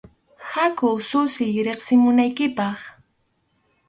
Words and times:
Haku 0.51 0.85
ususiy 0.99 1.51
riqsimunaykipaq. 1.67 2.79